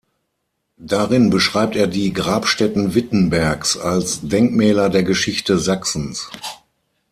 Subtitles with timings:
[0.79, 6.27] Darin beschreibt er die Grabstätten Wittenbergs als Denkmäler der Geschichte Sachsens.